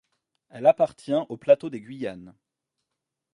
Elle 0.49 0.65
appartient 0.65 1.13
au 1.29 1.37
Plateau 1.37 1.69
des 1.69 1.79
Guyanes. 1.79 2.33